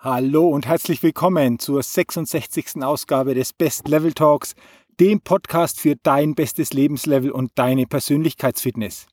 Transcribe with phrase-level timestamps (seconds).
[0.00, 2.84] Hallo und herzlich willkommen zur 66.
[2.84, 4.54] Ausgabe des Best Level Talks,
[5.00, 9.08] dem Podcast für dein bestes Lebenslevel und deine Persönlichkeitsfitness.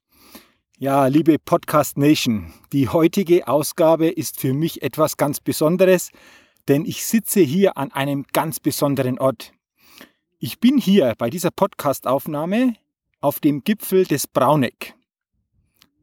[0.78, 6.12] Ja, liebe Podcast Nation, die heutige Ausgabe ist für mich etwas ganz Besonderes,
[6.68, 9.54] denn ich sitze hier an einem ganz besonderen Ort.
[10.38, 12.76] Ich bin hier bei dieser Podcastaufnahme
[13.22, 14.94] auf dem Gipfel des Brauneck.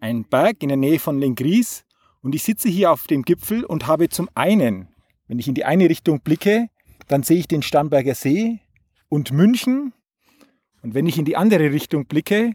[0.01, 1.85] Ein Berg in der Nähe von Lengries
[2.23, 4.89] und ich sitze hier auf dem Gipfel und habe zum einen,
[5.27, 6.69] wenn ich in die eine Richtung blicke,
[7.09, 8.61] dann sehe ich den Starnberger See
[9.09, 9.93] und München.
[10.83, 12.53] Und wenn ich in die andere Richtung blicke,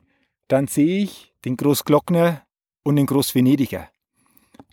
[0.47, 2.43] dann sehe ich den Großglockner
[2.83, 3.89] und den Großvenediger.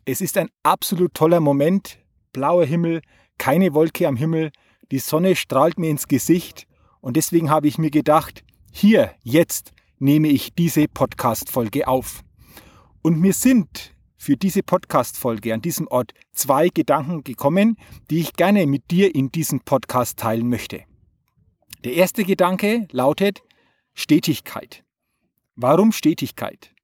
[0.04, 1.98] Es ist ein absolut toller Moment.
[2.32, 3.00] Blauer Himmel,
[3.38, 4.50] keine Wolke am Himmel,
[4.90, 6.66] die Sonne strahlt mir ins Gesicht
[7.00, 12.22] und deswegen habe ich mir gedacht, hier, jetzt nehme ich diese Podcast-Folge auf.
[13.02, 17.76] Und mir sind für diese Podcast-Folge an diesem Ort zwei Gedanken gekommen,
[18.10, 20.82] die ich gerne mit dir in diesem Podcast teilen möchte.
[21.84, 23.42] Der erste Gedanke lautet
[23.92, 24.84] Stetigkeit.
[25.56, 26.74] Warum Stetigkeit?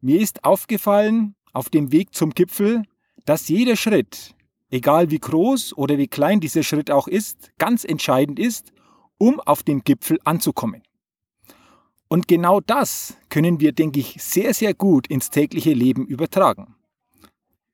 [0.00, 2.84] Mir ist aufgefallen auf dem Weg zum Gipfel,
[3.24, 4.34] dass jeder Schritt,
[4.70, 8.72] egal wie groß oder wie klein dieser Schritt auch ist, ganz entscheidend ist,
[9.18, 10.82] um auf den Gipfel anzukommen.
[12.12, 16.74] Und genau das können wir, denke ich, sehr, sehr gut ins tägliche Leben übertragen.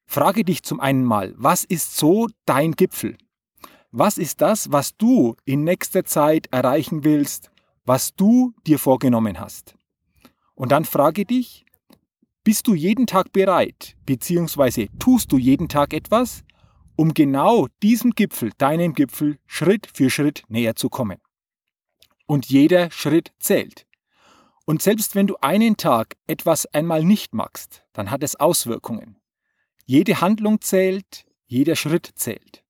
[0.04, 3.16] Frage dich zum einen mal, was ist so dein Gipfel?
[3.92, 7.50] Was ist das, was du in nächster Zeit erreichen willst,
[7.86, 9.74] was du dir vorgenommen hast?
[10.54, 11.64] Und dann frage dich,
[12.44, 16.44] bist du jeden Tag bereit, beziehungsweise tust du jeden Tag etwas,
[16.94, 21.22] um genau diesem Gipfel, deinem Gipfel, Schritt für Schritt näher zu kommen?
[22.26, 23.85] Und jeder Schritt zählt.
[24.66, 29.16] Und selbst wenn du einen Tag etwas einmal nicht machst, dann hat es Auswirkungen.
[29.84, 32.64] Jede Handlung zählt, jeder Schritt zählt.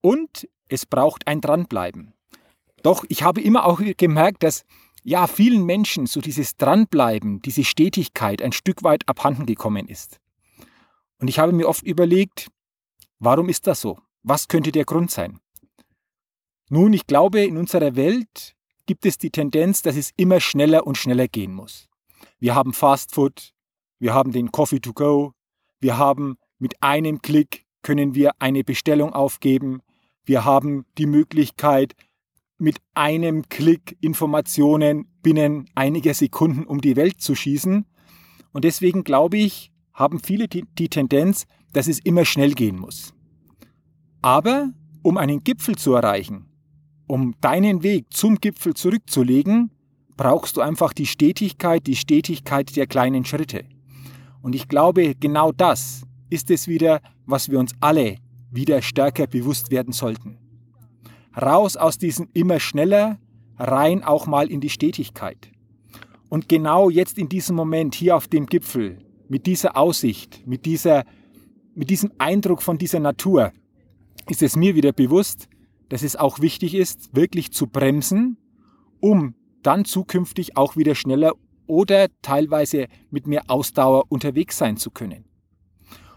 [0.00, 2.14] Und es braucht ein Dranbleiben.
[2.82, 4.64] Doch ich habe immer auch gemerkt, dass
[5.04, 10.20] ja vielen Menschen so dieses Dranbleiben, diese Stetigkeit ein Stück weit abhanden gekommen ist.
[11.18, 12.48] Und ich habe mir oft überlegt,
[13.18, 13.98] warum ist das so?
[14.22, 15.40] Was könnte der Grund sein?
[16.70, 18.54] Nun, ich glaube, in unserer Welt
[18.88, 21.88] gibt es die Tendenz, dass es immer schneller und schneller gehen muss.
[22.40, 23.52] Wir haben Fast Food,
[23.98, 25.34] wir haben den Coffee to go,
[25.78, 29.82] wir haben mit einem Klick können wir eine Bestellung aufgeben,
[30.24, 31.92] wir haben die Möglichkeit,
[32.56, 37.84] mit einem Klick Informationen binnen einiger Sekunden um die Welt zu schießen.
[38.52, 43.12] Und deswegen glaube ich, haben viele die, Tendenz, dass es immer schnell gehen muss.
[44.22, 44.72] Aber
[45.02, 46.47] um einen Gipfel zu erreichen,
[47.08, 49.70] um deinen Weg zum Gipfel zurückzulegen,
[50.16, 53.64] brauchst du einfach die Stetigkeit, die Stetigkeit der kleinen Schritte.
[54.42, 58.16] Und ich glaube, genau das ist es wieder, was wir uns alle
[58.50, 60.38] wieder stärker bewusst werden sollten.
[61.40, 63.18] Raus aus diesem immer schneller,
[63.58, 65.50] rein auch mal in die Stetigkeit.
[66.28, 68.98] Und genau jetzt in diesem Moment hier auf dem Gipfel,
[69.28, 71.04] mit dieser Aussicht, mit, dieser,
[71.74, 73.52] mit diesem Eindruck von dieser Natur,
[74.28, 75.48] ist es mir wieder bewusst,
[75.88, 78.36] dass es auch wichtig ist, wirklich zu bremsen,
[79.00, 81.32] um dann zukünftig auch wieder schneller
[81.66, 85.24] oder teilweise mit mehr Ausdauer unterwegs sein zu können.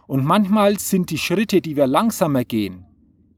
[0.08, 2.86] Und manchmal sind die Schritte, die wir langsamer gehen,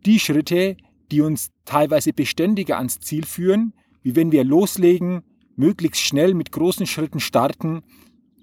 [0.06, 0.78] die Schritte,
[1.12, 5.22] die uns teilweise beständiger ans Ziel führen, wie wenn wir loslegen,
[5.56, 7.84] möglichst schnell mit großen Schritten starten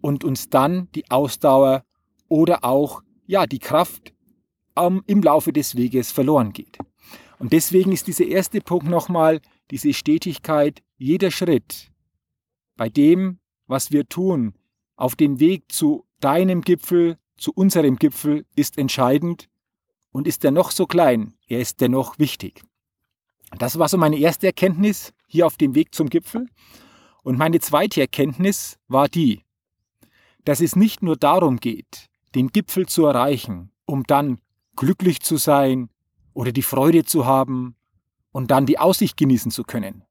[0.00, 1.82] und uns dann die Ausdauer
[2.29, 4.12] oder auch ja die Kraft
[4.76, 6.79] ähm, im Laufe des Weges verloren geht.
[7.40, 9.40] Und deswegen ist dieser erste Punkt nochmal
[9.70, 11.90] diese Stetigkeit, jeder Schritt
[12.76, 14.54] bei dem, was wir tun,
[14.96, 19.48] auf dem Weg zu deinem Gipfel, zu unserem Gipfel, ist entscheidend.
[20.12, 22.62] Und ist er noch so klein, er ist dennoch wichtig.
[23.58, 26.46] Das war so meine erste Erkenntnis hier auf dem Weg zum Gipfel.
[27.22, 29.44] Und meine zweite Erkenntnis war die,
[30.44, 34.40] dass es nicht nur darum geht, den Gipfel zu erreichen, um dann
[34.76, 35.88] glücklich zu sein,
[36.35, 37.77] oder die Freude zu haben
[38.32, 40.05] und dann die Aussicht genießen zu können.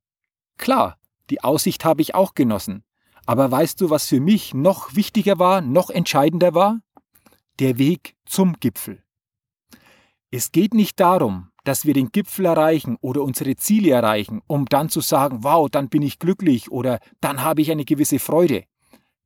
[0.57, 0.97] Klar,
[1.29, 2.83] die Aussicht habe ich auch genossen,
[3.29, 6.79] Aber weißt du, was für mich noch wichtiger war, noch entscheidender war?
[7.59, 9.03] Der Weg zum Gipfel.
[10.31, 14.89] Es geht nicht darum, dass wir den Gipfel erreichen oder unsere Ziele erreichen, um dann
[14.89, 18.63] zu sagen, wow, dann bin ich glücklich oder dann habe ich eine gewisse Freude.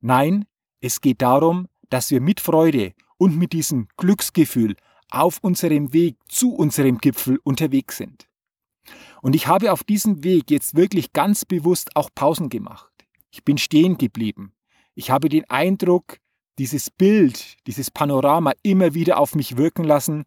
[0.02, 0.44] Nein,
[0.82, 4.76] es geht darum, dass wir mit Freude und mit diesem Glücksgefühl
[5.10, 8.28] auf unserem Weg zu unserem Gipfel unterwegs sind.
[9.22, 12.92] Und ich habe auf diesem Weg jetzt wirklich ganz bewusst auch Pausen gemacht.
[13.30, 14.52] Ich bin stehen geblieben.
[14.94, 16.18] Ich habe den Eindruck,
[16.58, 20.24] dieses Bild, dieses Panorama immer wieder auf mich wirken lassen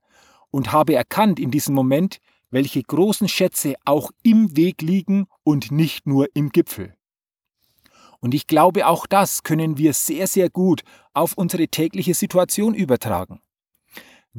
[0.52, 2.18] und habe erkannt in diesem Moment,
[2.50, 6.96] welche großen Schätze auch im Weg liegen und nicht nur im Gipfel.
[8.20, 10.82] Und ich glaube, auch das können wir sehr, sehr gut
[11.14, 13.42] auf unsere tägliche Situation übertragen.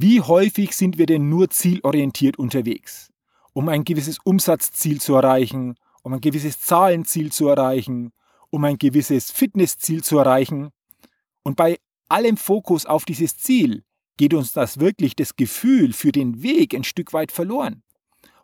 [0.00, 3.11] Wie häufig sind wir denn nur zielorientiert unterwegs?
[3.53, 5.75] Um ein gewisses Umsatzziel zu erreichen,
[6.05, 8.12] um ein gewisses Zahlenziel zu erreichen,
[8.50, 10.69] um ein gewisses Fitnessziel zu erreichen.
[11.43, 13.83] Und bei allem Fokus auf dieses Ziel
[14.17, 17.83] geht uns das wirklich das Gefühl für den Weg ein Stück weit verloren.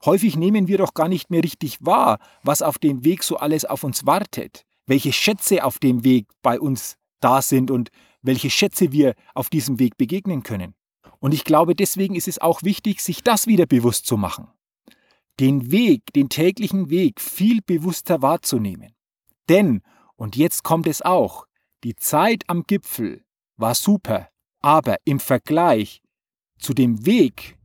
[0.05, 3.65] Häufig nehmen wir doch gar nicht mehr richtig wahr, was auf dem Weg so alles
[3.65, 7.91] auf uns wartet, welche Schätze auf dem Weg bei uns da sind und
[8.23, 10.75] welche Schätze wir auf diesem Weg begegnen können.
[11.25, 14.49] Und ich glaube, deswegen ist es auch wichtig, sich das wieder bewusst zu machen.
[15.41, 18.93] Den Weg, den täglichen Weg viel bewusster wahrzunehmen.
[19.49, 19.81] Denn,
[20.17, 21.47] und jetzt kommt es auch,
[21.83, 23.25] die Zeit am Gipfel
[23.57, 24.29] war super,
[24.61, 26.03] aber im Vergleich
[26.59, 27.57] zu dem Weg,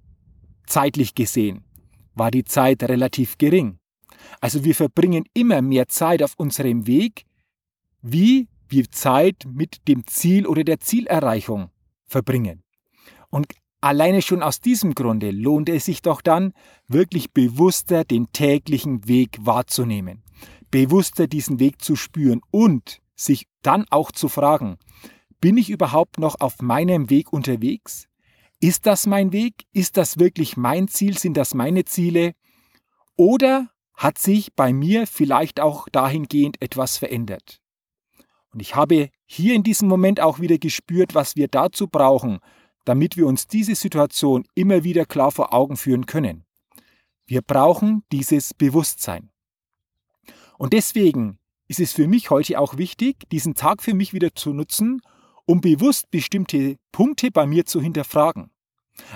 [0.65, 1.65] zeitlich gesehen,
[2.13, 3.79] war die Zeit relativ gering.
[4.39, 7.25] Also wir verbringen immer mehr Zeit auf unserem Weg,
[8.01, 11.71] wie wir Zeit mit dem Ziel oder der Zielerreichung
[12.05, 12.63] verbringen.
[13.29, 13.47] Und
[13.81, 16.53] alleine schon aus diesem Grunde lohnt es sich doch dann,
[16.87, 20.23] wirklich bewusster den täglichen Weg wahrzunehmen,
[20.71, 24.77] bewusster diesen Weg zu spüren und sich dann auch zu fragen,
[25.41, 28.07] bin ich überhaupt noch auf meinem Weg unterwegs?
[28.59, 29.65] Ist das mein Weg?
[29.71, 31.17] Ist das wirklich mein Ziel?
[31.17, 32.33] Sind das meine Ziele?
[33.15, 37.61] Oder hat sich bei mir vielleicht auch dahingehend etwas verändert?
[38.51, 42.39] Und ich habe hier in diesem Moment auch wieder gespürt, was wir dazu brauchen,
[42.89, 46.43] damit wir uns diese Situation immer wieder klar vor Augen führen können.
[47.27, 49.29] Wir brauchen dieses Bewusstsein.
[50.57, 51.37] Und deswegen
[51.67, 55.01] ist es für mich heute auch wichtig, diesen Tag für mich wieder zu nutzen,
[55.45, 58.49] um bewusst bestimmte Punkte bei mir zu hinterfragen.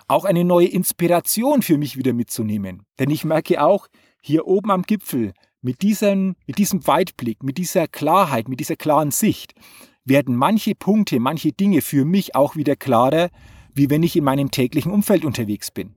[0.07, 2.83] Auch eine neue Inspiration für mich wieder mitzunehmen.
[2.99, 3.87] Denn ich merke auch,
[4.21, 5.33] hier oben am Gipfel,
[5.63, 9.55] mit diesem, mit diesem Weitblick, mit dieser Klarheit, mit dieser klaren Sicht,
[10.05, 13.31] werden manche Punkte, manche Dinge für mich auch wieder klarer,
[13.73, 15.95] wie wenn ich in meinem täglichen Umfeld unterwegs bin.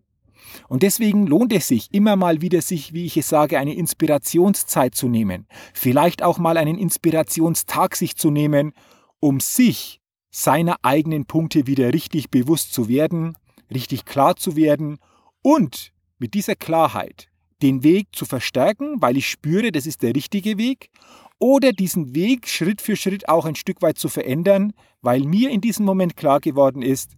[0.69, 4.95] Und deswegen lohnt es sich, immer mal wieder sich, wie ich es sage, eine Inspirationszeit
[4.95, 5.47] zu nehmen.
[5.75, 8.73] Vielleicht auch mal einen Inspirationstag sich zu nehmen,
[9.21, 10.01] um sich
[10.31, 13.37] seiner eigenen Punkte wieder richtig bewusst zu werden,
[13.73, 14.99] richtig klar zu werden
[15.43, 17.29] und mit dieser Klarheit
[17.63, 20.91] den Weg zu verstärken, weil ich spüre, das ist der richtige Weg,
[21.39, 25.61] oder diesen Weg Schritt für Schritt auch ein Stück weit zu verändern, weil mir in
[25.61, 27.13] diesem Moment klar geworden ist,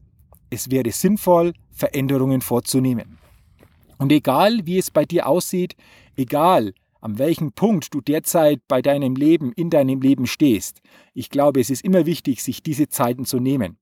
[0.51, 3.19] es wäre sinnvoll, Veränderungen vorzunehmen.
[3.99, 5.75] Und egal, wie es bei dir aussieht,
[6.17, 10.81] egal, an welchem Punkt du derzeit bei deinem Leben, in deinem Leben stehst.
[11.15, 13.79] Ich glaube, es ist immer wichtig, sich diese Zeiten zu nehmen.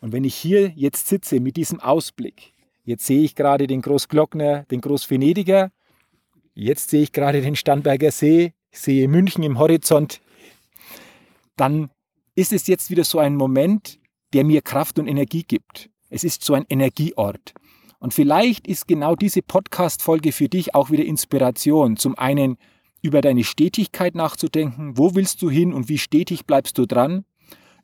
[0.00, 2.52] Und wenn ich hier jetzt sitze mit diesem Ausblick,
[2.84, 5.70] jetzt sehe ich gerade den Großglockner, den Großvenediger,
[6.54, 10.20] jetzt sehe ich gerade den Starnberger See, sehe München im Horizont,
[11.56, 11.90] dann
[12.34, 13.98] ist es jetzt wieder so ein Moment,
[14.32, 15.90] der mir Kraft und Energie gibt.
[16.14, 17.54] Es ist so ein Energieort.
[17.98, 21.96] Und vielleicht ist genau diese Podcast-Folge für dich auch wieder Inspiration.
[21.96, 22.56] Zum einen
[23.02, 24.96] über deine Stetigkeit nachzudenken.
[24.96, 27.24] Wo willst du hin und wie stetig bleibst du dran?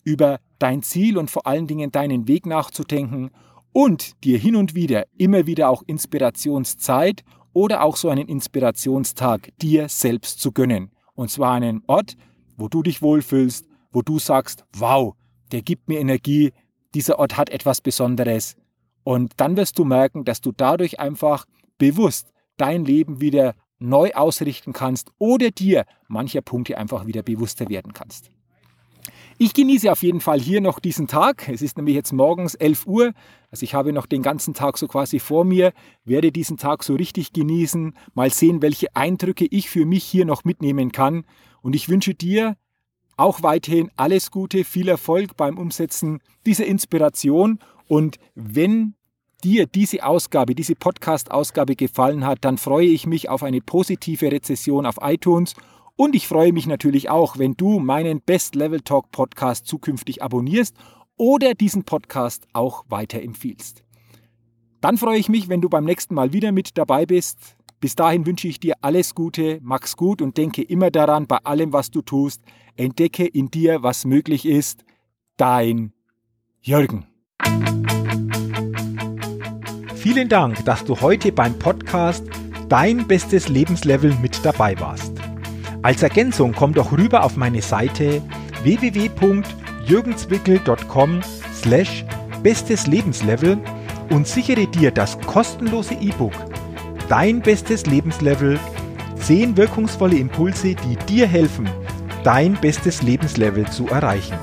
[0.05, 3.33] Über dein Ziel und vor allen Dingen deinen Weg nachzudenken
[3.73, 9.89] und dir hin und wieder immer wieder auch Inspirationszeit oder auch so einen Inspirationstag dir
[9.89, 10.93] selbst zu gönnen.
[11.15, 12.15] Und zwar einen Ort,
[12.57, 15.15] wo du dich wohlfühlst, wo du sagst, wow,
[15.51, 16.53] der gibt mir Energie,
[16.95, 18.57] dieser Ort hat etwas Besonderes,
[19.03, 21.47] und dann wirst du merken, dass du dadurch einfach
[21.79, 27.95] bewusst dein Leben wieder neu ausrichten kannst oder dir mancher Punkte einfach wieder bewusster werden
[27.95, 28.31] kannst.
[29.39, 31.49] Ich genieße auf jeden Fall hier noch diesen Tag.
[31.49, 33.13] Es ist nämlich jetzt morgens 11 Uhr.
[33.51, 35.73] Also ich habe noch den ganzen Tag so quasi vor mir,
[36.05, 40.45] werde diesen Tag so richtig genießen, mal sehen, welche Eindrücke ich für mich hier noch
[40.45, 41.25] mitnehmen kann.
[41.63, 42.57] Und ich wünsche dir
[43.21, 47.59] auch weiterhin alles Gute, viel Erfolg beim Umsetzen dieser Inspiration.
[47.87, 48.95] Und wenn
[49.45, 54.87] dir diese Ausgabe, diese Podcast-Ausgabe gefallen hat, dann freue ich mich auf eine positive Rezession
[54.87, 55.55] auf iTunes
[55.97, 60.75] Und ich freue mich natürlich auch, wenn du meinen Best Level Talk Podcast zukünftig abonnierst
[61.19, 63.85] oder diesen Podcast auch weiterempfiehlst.
[64.81, 67.59] Dann freue ich mich, wenn du beim nächsten Mal wieder mit dabei bist.
[67.81, 71.73] Bis dahin wünsche ich dir alles Gute, mach's gut und denke immer daran, bei allem,
[71.73, 72.43] was du tust,
[72.77, 74.85] entdecke in dir, was möglich ist.
[75.39, 75.95] Dein
[76.61, 77.07] Jürgen.
[79.95, 82.27] Vielen Dank, dass du heute beim Podcast
[82.69, 85.15] Dein bestes Lebenslevel mit dabei warst.
[85.83, 88.23] Als Ergänzung komm doch rüber auf meine Seite
[88.63, 91.21] www.jürgenswickel.com
[91.55, 92.05] slash
[92.43, 93.59] bestes Lebenslevel
[94.11, 96.50] und sichere dir das kostenlose E-Book
[97.11, 98.59] Dein bestes Lebenslevel
[99.17, 101.69] 10 wirkungsvolle Impulse, die dir helfen,
[102.23, 104.39] dein bestes Lebenslevel zu erreichen.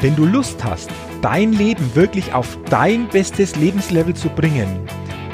[0.00, 0.90] Wenn du Lust hast,
[1.22, 4.80] dein Leben wirklich auf dein bestes Lebenslevel zu bringen,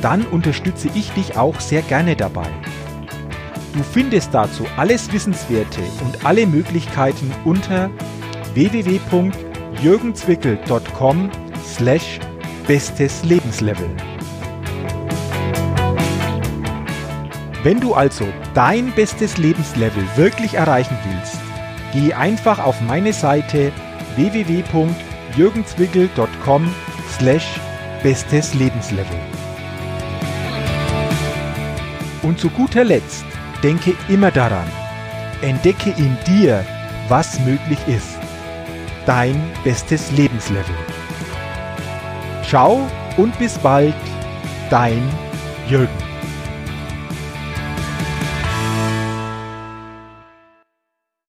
[0.02, 2.50] dann unterstütze ich dich auch sehr gerne dabei.
[3.72, 7.88] Du findest dazu alles Wissenswerte und alle Möglichkeiten unter
[8.52, 11.30] www.jürgenzwickel.com
[11.64, 12.20] slash
[12.66, 13.88] bestes Lebenslevel.
[17.62, 21.38] Wenn du also dein bestes Lebenslevel wirklich erreichen willst,
[21.92, 23.70] geh einfach auf meine Seite
[24.16, 26.74] www.jürgenzwickel.com
[27.16, 27.60] slash
[28.02, 29.20] bestes Lebenslevel.
[32.22, 33.24] Und zu guter Letzt,
[33.62, 34.66] denke immer daran,
[35.40, 36.64] entdecke in dir,
[37.08, 38.18] was möglich ist.
[39.06, 40.74] Dein bestes Lebenslevel.
[42.48, 43.94] Ciao und bis bald,
[44.70, 45.02] dein
[45.68, 46.05] Jürgen.